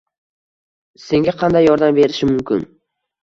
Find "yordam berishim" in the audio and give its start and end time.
1.67-2.31